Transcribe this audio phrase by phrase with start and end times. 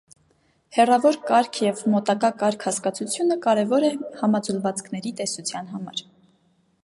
[0.77, 3.93] Հեռավոր կարգ և մոտակա կարգ հասկացությունը կարևոր է
[4.23, 6.05] համաձուլվածքների տեսության համար։